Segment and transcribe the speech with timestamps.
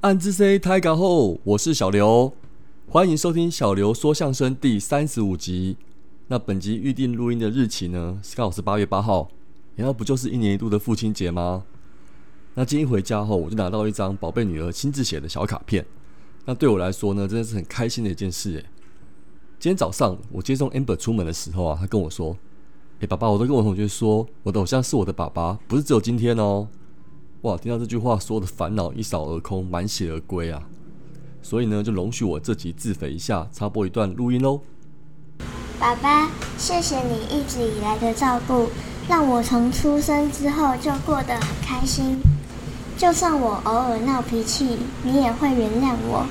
[0.00, 2.32] 暗之 C 太搞后，我是小刘，
[2.88, 5.76] 欢迎收听小刘说相声第三十五集。
[6.28, 9.28] 那本集预定录音的日期呢，刚好是八月八号，
[9.74, 11.64] 然后不就是一年一度的父亲节吗？
[12.54, 15.84] 那今天回家后，我就拿到一张宝贝女儿亲自写的小卡片。
[16.44, 18.64] 那对我来说呢，真的是很开心的一件事。
[19.58, 22.36] 今天早上我接送 Amber 出门的时候啊，他跟我说
[23.00, 26.68] ：“诶，爸爸，我都跟我同学说，我的偶像是我的爸爸，不是只有今天哦。”
[27.42, 27.56] 哇！
[27.56, 30.60] 听到这句话，所有的烦恼一扫而空，满血而归啊！
[31.40, 34.60] 所以呢，就容许我这集自肥一下，插播一段录音喽。
[35.78, 38.68] 爸爸，谢谢你一直以来的照顾，
[39.08, 42.20] 让我从出生之后就过得很开心。
[42.96, 46.26] 就算我偶尔闹脾气，你也会原谅我。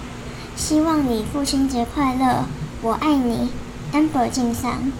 [0.57, 2.43] 希望你父亲节快乐，
[2.81, 3.47] 我爱你
[3.93, 4.91] ，amber 敬上。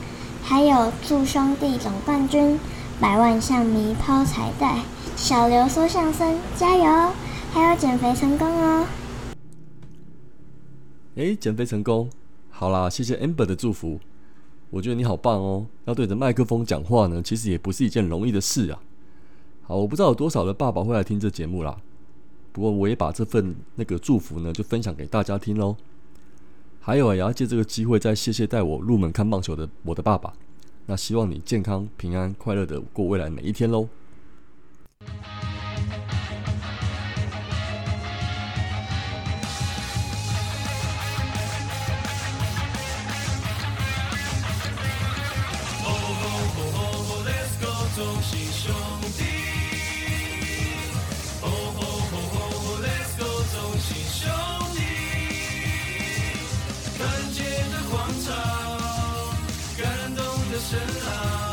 [0.41, 2.57] 还有祝兄弟总冠军，
[3.01, 4.83] 百万象迷抛彩带。
[5.17, 7.11] 小刘说相声，加油！
[7.51, 8.87] 还有减肥成功哦。
[11.15, 12.07] 哎，减肥成功，
[12.51, 13.99] 好啦，谢谢 Amber 的祝福。
[14.69, 18.79] 我觉得你好棒哦，要对着麦克风讲话呢，其实也不是一件容易的事啊。
[19.63, 21.75] 好，我不知道有多少的爸爸会来听这节目啦。
[22.51, 25.75] 不过我也把这份那个祝福呢，就分享给大家听喽。
[26.79, 30.31] 还有啊，也要借这个机会再谢谢带我入门看棒球的我的爸爸。
[30.85, 33.89] 那希望你健康、平安、快乐的过未来每一天喽。
[45.89, 47.67] oh let's go
[48.51, 48.73] 兄
[49.17, 49.23] 弟
[52.81, 54.25] let's go 兄
[54.73, 54.79] 弟
[57.71, 58.27] 的广场
[59.77, 59.85] 感
[60.15, 60.19] 动
[60.51, 61.46] 的声浪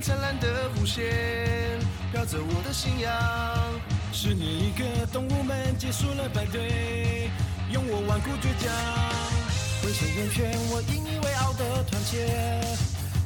[0.00, 1.04] 灿烂的弧线，
[2.12, 3.12] 飘着我的信仰。
[4.12, 7.30] 十年一个，动物们结束了排队，
[7.70, 8.72] 用我顽固倔强，
[9.82, 12.26] 挥手眼圈，我引以为傲的团结。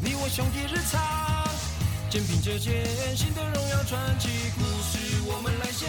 [0.00, 1.00] 你我兄弟日常，
[2.10, 2.84] 肩并着肩，
[3.16, 5.86] 新的荣耀传奇故事我们来写。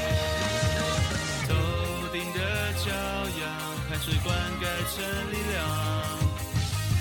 [1.47, 1.55] 头
[2.11, 2.39] 顶的
[2.83, 2.91] 骄
[3.41, 3.49] 阳，
[3.89, 4.63] 汗水灌溉
[4.93, 5.01] 成
[5.31, 5.57] 力量。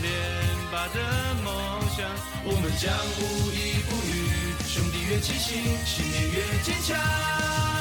[0.03, 0.09] 连
[0.73, 0.99] 拔的
[1.45, 1.72] 梦
[2.45, 4.55] 我们将无依不语。
[4.67, 7.72] 兄弟越齐心，信念越坚强。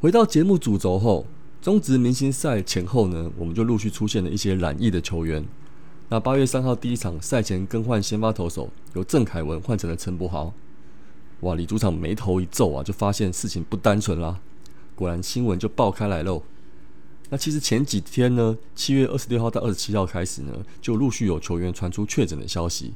[0.00, 1.26] 回到节目主轴后，
[1.60, 5.44] 中职明星赛前后呢，我们就陆续出现了一些染疫的球员。
[6.08, 10.54] 那八月三号第一场赛前更换先发投手，由郑凯文换成了陈柏豪。
[11.40, 14.38] 哇，李主场眉头一皱啊，就发现事情不单纯啦。
[14.94, 16.44] 果然新闻就爆开来喽。
[17.30, 22.94] 那其实前几天呢，七月二十六号到二十七号开始呢，就陆续有球员传出确诊的消息，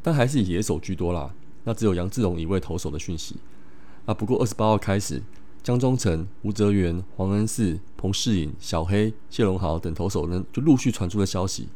[0.00, 1.34] 但还是以野手居多啦。
[1.64, 3.34] 那只有杨志荣一位投手的讯息。
[4.04, 5.20] 啊，不过二十八号开始。
[5.62, 11.68] 江中诚、吴泽源、黄恩寺、彭世颖、小黑、谢龙豪等投手呢，就陆续传出了消息。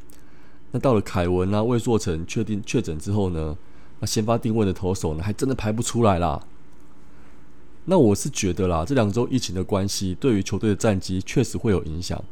[0.70, 3.56] 那到了凯文啊、魏硕成确定确诊之后呢，
[4.00, 6.46] 那先发定位的投手呢，还真的排不出来啦。
[7.84, 12.24] 那我是觉得啦，这两周疫情的关系，对于球队的战绩确实会有影响。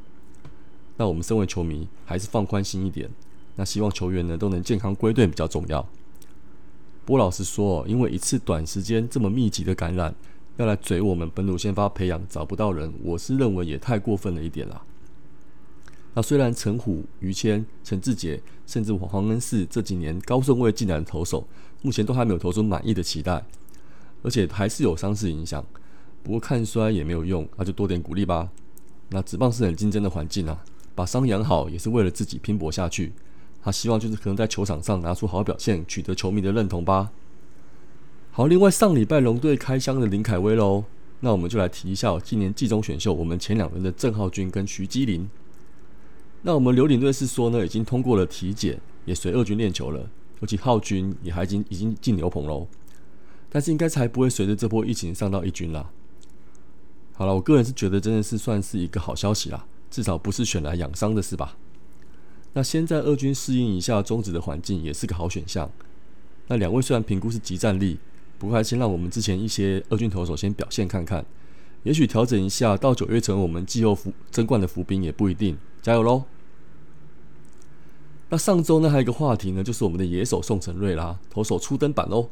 [0.96, 3.10] 那我们身为球迷，还是放宽心一点。
[3.56, 5.86] 那希望球员呢都能健康归队比较重要。
[7.04, 10.14] 波老师说，因为一次短时间这么密集的感染。
[10.62, 14.80] 要来嘴我们本土先发培养找不到人，我是认为也太过分了一点啦。
[16.14, 21.44] 那虽然陈虎、于谦、陈志杰，甚至黄恩寺这几年高顺位进来的投手，
[21.82, 23.44] 目前都还没有投出满意的期待，
[24.22, 25.64] 而且还是有伤势影响。
[26.22, 28.48] 不过看衰也没有用，那就多点鼓励吧。
[29.08, 30.62] 那职棒是很竞争的环境啊，
[30.94, 33.12] 把伤养好也是为了自己拼搏下去。
[33.60, 37.10] 他希望就是可能在球场上拿出好表现，取得球迷的认同吧。
[38.34, 40.84] 好，另外上礼拜龙队开箱的林凯威喽，
[41.20, 45.28] 那我们就来提一下今年季中选秀我们前两轮的郑浩君跟徐基林。
[46.40, 50.08] 那我们刘领队是说呢，已经通过了体检，也随二军练球了，
[50.40, 52.66] 尤其浩君也还已经已经进牛棚喽，
[53.50, 55.90] 但是应该才不会随着这波疫情上到一军啦。
[57.12, 61.58] 好了，我个人是觉得真的是算是一个好消息啦，至少不是选来养伤的是吧？
[62.54, 65.70] 那先在二军适应一下中职的环境，也是个好选项。
[66.46, 67.98] 那两位虽然评估是极战力，
[68.42, 71.24] 不过还先让我们之前一些二军投手先表现看看，
[71.84, 75.56] 也许调整一下，到九月成我们季后服争冠的伏兵也不一定。
[75.80, 76.24] 加油喽！
[78.30, 82.28] 那上周呢还有一个话题呢，就是我们的野手宋承瑞啦，投手初登板喽。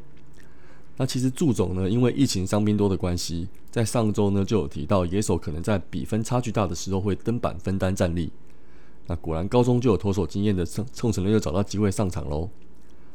[0.96, 8.32] 那其实祝总呢，因为疫情伤兵多的关系，在上周呢就有提到野手可能在比分差距大的时候会登板分担战力。
[9.06, 12.50] 那果然高中就有投手经验的宋宋承瑞又找到机会上场喽。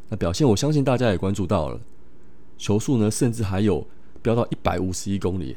[0.07, 1.81] 那表现我相信大家也关注到了，
[2.57, 3.86] 球速呢甚至还有
[4.22, 5.56] 飙到一百五十一公里。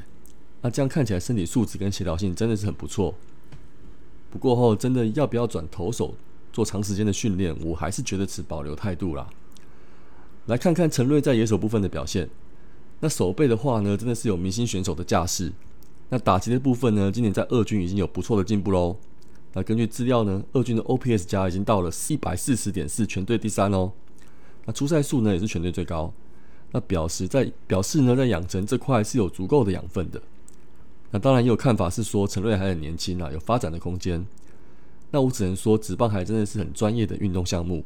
[0.60, 3.14] 那这样看起来身体素质跟协调性真的是很不错。
[4.30, 6.14] 不过后真的要不要转投手
[6.52, 9.28] 做长时间的训练，我还是觉得持保留态度啦。
[10.46, 12.28] 来看看陈瑞在野手部分的表现。
[13.00, 15.52] 那手背的话呢，真的是有明星选手的架势。
[16.08, 18.96] 那打击的部分呢，今年在二军已经有不错的进步喽。
[19.52, 23.92] 那根据资料呢，二军的 OPS 加已经到了一百四十点四，全队第三哦。
[24.64, 26.12] 那出赛数呢也是全队最高。
[26.70, 30.20] 那表示在表示呢，在养成这块是有足够的养分的。
[31.10, 34.26] 那当然也有看法是说陈瑞还很年轻啊，有发展的空间。
[35.10, 37.82] 那我只能说，纸棒还真的是很专业的运动项目。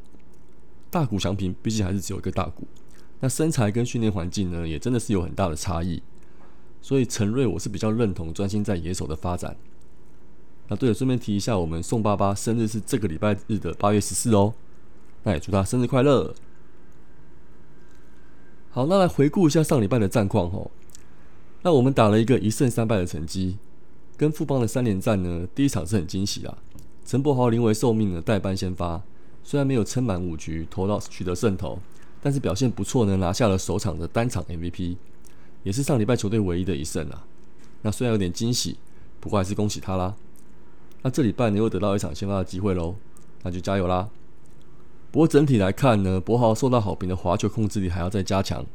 [0.89, 2.67] 大谷翔平毕竟还是只有一个大谷，
[3.21, 6.03] 那身材跟训练环境呢，也真的是有很大的差异。
[6.81, 9.55] 所以陈瑞我是比较认同专心在野手的发展。
[10.67, 14.53] 那对了，顺便提一下，我们宋爸爸生日是这个礼拜日的八月十四哦。
[15.23, 16.35] 那也祝他生日快乐。
[18.75, 20.71] 好，那来回顾一下上礼拜的战况哦。
[21.61, 23.59] 那我们打了一个一胜三败的成绩，
[24.17, 26.57] 跟富邦的三连战呢，第一场是很惊喜啊。
[27.05, 28.99] 陈柏豪临危受命的代班先发，
[29.43, 31.77] 虽然没有撑满五局投到取得胜投，
[32.19, 34.97] 但是表现不错呢，拿下了首场的单场 MVP，
[35.61, 37.27] 也是上礼拜球队唯一的一胜啊。
[37.83, 38.77] 那虽然有点惊喜，
[39.19, 40.15] 不过还是恭喜他啦。
[41.03, 42.95] 那这礼拜呢又得到一场先发的机会喽，
[43.43, 44.09] 那就加油啦。
[45.13, 48.65] 不过整体来看呢，柏豪受到好评的滑球控制力还要再加强。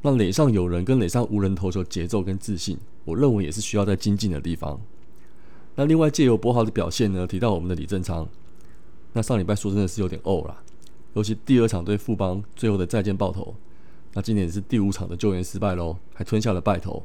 [0.00, 4.80] 那垒上有人跟垒上无人投球节奏跟自信，我认为也是需要在精进的地方。
[5.74, 8.26] 那另外借由博豪的表现呢，提到我们的李正昌，
[9.12, 10.62] 那上礼拜说真的是有点呕啦，
[11.12, 13.54] 尤其第二场对富邦最后的再见爆头，
[14.14, 17.02] 那今年是第五场的救援失败喽，还吞下了败头。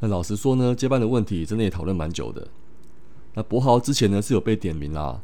[0.00, 2.46] 那老实说呢，接班的问题真的也讨论蛮久的。
[3.32, 5.22] 那博豪之前呢是有被点名啦，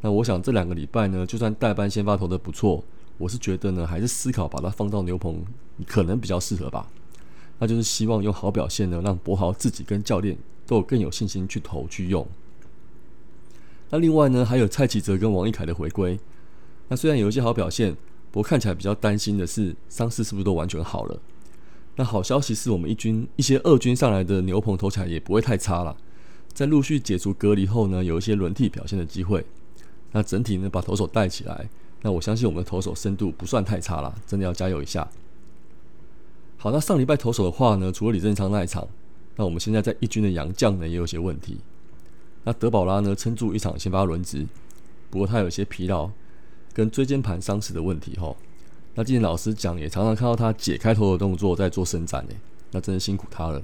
[0.00, 2.82] 那我想这两个礼拜呢，就算代班先发投的不错。
[3.18, 5.44] 我是觉得呢，还是思考把它放到牛棚，
[5.86, 6.88] 可能比较适合吧。
[7.58, 12.26] 那就是希望用好表现呢，让博豪自己跟教练都有更有信心去投去用。
[13.90, 16.18] 那另外呢，还有蔡启哲跟王一凯的回归。
[16.88, 17.94] 那虽然有一些好表现，
[18.30, 21.20] 不过看起来比较担心的是伤势是不是都完全好了。
[21.96, 25.94] 那好消息是我们一军一些二军上来的牛棚投起来也不会太差了。
[26.54, 29.44] 在陆续解除隔离后呢，有一些轮替表现的机会。
[30.12, 31.68] 那整体呢，把投手带起来。
[32.02, 35.06] 那我相信我们的投手深度不算太差了，真的要加油一下。
[36.56, 38.88] 好，那上礼拜投手的话呢，除了李正昌那一场，
[39.36, 41.58] 那我们现在在一军的杨将呢也有些问题。
[42.44, 44.46] 那德保拉呢撑住一场先发轮值，
[45.10, 46.10] 不过他有些疲劳
[46.72, 48.34] 跟椎间盘伤势的问题哈。
[48.94, 52.36] 那今天老师讲也常常看到他解开头的动作在做伸展诶，
[52.72, 53.62] 那真的辛苦他了。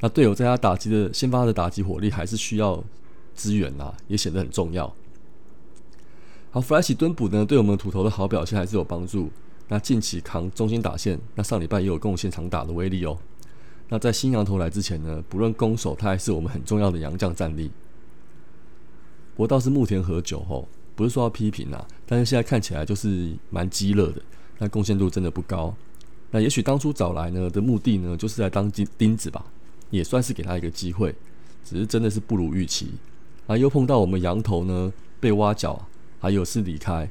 [0.00, 2.82] 那队友在他打击的先发的打击火力还是需要
[3.34, 4.94] 支援呐，也显得很重要。
[6.56, 9.28] 好，弗莱奇蹲补呢，对我们土头的好表现还是有帮助。
[9.68, 13.18] 那近期扛中心打线，那上礼拜也有贡献长打的威力哦。
[13.90, 17.70] 那在新羊头来之前呢，不论攻守，他还是我们很重要的洋将战力。
[19.34, 24.22] 不过倒是木田和久吼，不是说要批评啊，但是现在看起来就是蛮激热的，
[24.56, 25.74] 那贡献度真的不高。
[26.30, 29.44] 那也许当初找来呢的目的呢，就是来当钉钉子吧，
[29.90, 31.14] 也算是给他一个机会，
[31.62, 32.92] 只是真的是不如预期。
[33.46, 35.86] 啊，又碰到我们羊头呢被挖角。
[36.18, 37.10] 还有是离开，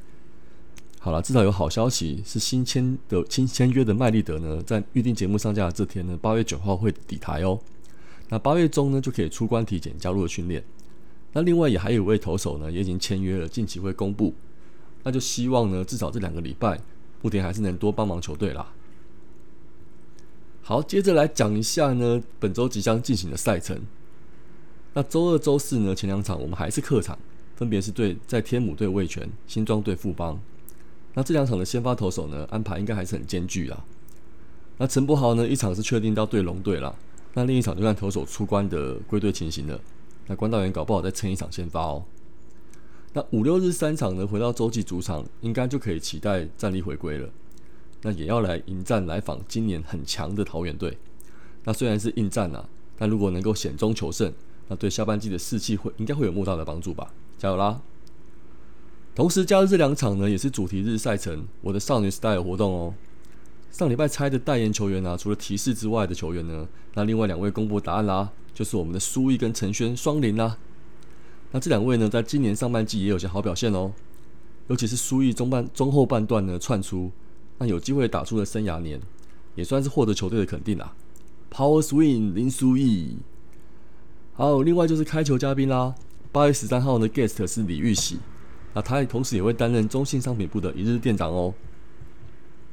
[0.99, 7.59] 好了，至少有好消息是新签的新签约的麦利德呢，在预定节目上架的这天呢，八月九号会抵台哦。
[8.29, 10.63] 那八月中呢就可以出关体检加入了训练。
[11.33, 14.33] 那另外也还有一位投手呢，也已经签约了，近期会公布。
[15.03, 16.81] 那就希望呢，至少这两个礼拜，
[17.21, 18.73] 目前还是能多帮忙球队啦。
[20.63, 23.79] 好，接着来讲一下呢，本周即将进行的赛程。
[24.93, 27.19] 那周二、周四呢，前两场我们还是客场。
[27.55, 30.39] 分别是对在天母队魏权、新庄队富邦。
[31.13, 33.85] 那这两场的先发投手呢，安排应该还是很艰巨啊。
[34.77, 36.93] 那陈柏豪呢，一场是确定到对龙队了，
[37.33, 39.79] 那另一场就看投手出关的归队情形了。
[40.27, 42.03] 那关道员搞不好再撑一场先发哦。
[43.13, 47.29] 那五六日三场呢，回到洲际主场，应该就可以期待战力回归了。
[48.01, 50.97] 那也要来迎战来访今年很强的桃园队。
[51.63, 54.33] 那虽然是硬战啊，但如果能够险中求胜，
[54.67, 57.13] 那对下半季的士气会应该会有莫大的帮助吧。
[57.37, 57.81] 加油啦！
[59.13, 62.93] 同时，加入这两场呢，也是主题日赛程，我的少女 style 活动哦。
[63.71, 70.57] 上礼拜猜的代言球员啊，除了提示之外的球员呢，那另外两位公布答案啦，就是我们的苏毅跟陈轩双林啦。
[71.51, 73.91] 那这两位呢，在今年上半季也有些好表现哦，
[74.67, 77.11] 尤其是苏毅中半中后半段呢窜出，
[77.57, 78.99] 那有机会打出了生涯年，
[79.55, 80.93] 也算是获得球队的肯定啦。
[81.51, 83.17] Power Swing 林苏毅，
[84.33, 85.95] 好，另外就是开球嘉宾啦，
[86.35, 88.19] 八月十三号的 guest 是李玉玺。
[88.73, 91.53] 那他同时也会担任中信商品部的一日店长哦。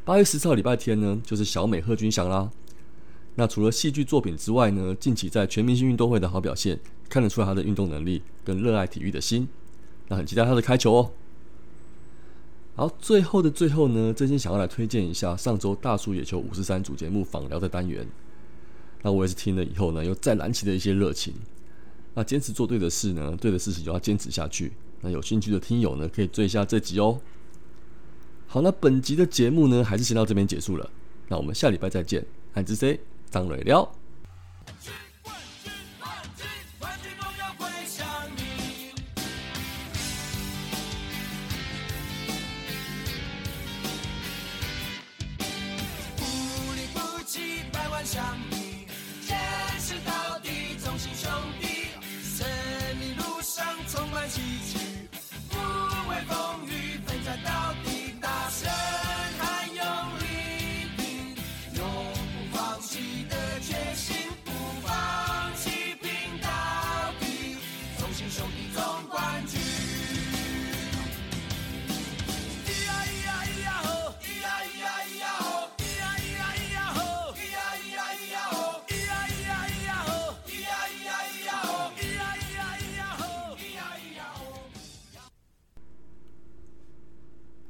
[0.05, 2.51] 八月十四号礼拜天呢，就是小美贺军翔啦。
[3.37, 9.49] 那除了戏剧作品之外呢，近期在全明星运动会的好表现，看得出来他的运动能力跟热爱体育的心。
[10.09, 11.13] 那很期待他的开球哦。
[12.75, 18.05] 好，最后的最后呢，真心想要来推荐一下上周大叔野球五十三主节目访聊的单元。
[19.03, 21.33] 那我也是听了以后呢，又再燃起了一些热情。
[22.15, 24.73] 那坚持做对的事呢，对的事情就要坚持下去。
[25.01, 27.21] 那有兴趣的听友呢，可以追一下这集哦。
[28.47, 30.91] 好，那本集的节目呢，还是先到这边结束了。
[31.29, 33.01] 那我们下礼拜再见，爱之 C
[33.31, 34.02] 张磊聊。